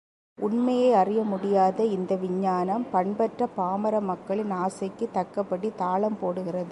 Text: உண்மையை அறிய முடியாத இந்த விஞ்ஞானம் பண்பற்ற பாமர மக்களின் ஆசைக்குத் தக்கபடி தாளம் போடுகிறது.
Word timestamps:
உண்மையை 0.41 0.93
அறிய 0.93 1.23
முடியாத 1.23 1.85
இந்த 1.85 2.15
விஞ்ஞானம் 2.15 2.85
பண்பற்ற 2.91 3.47
பாமர 3.47 3.99
மக்களின் 3.99 4.51
ஆசைக்குத் 4.51 5.13
தக்கபடி 5.13 5.71
தாளம் 5.75 6.17
போடுகிறது. 6.21 6.69